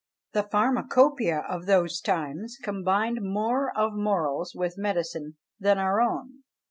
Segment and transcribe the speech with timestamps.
[0.33, 6.41] The pharmacopoeia of those times combined more of morals with medicine than our own.